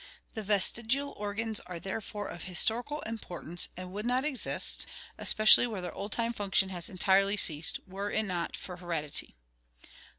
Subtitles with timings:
[0.33, 4.87] The ves tigial organs are therefore of historical importance and would not exist,
[5.19, 9.35] especi ally where their old time function has entirely ceased, were it not for heredity.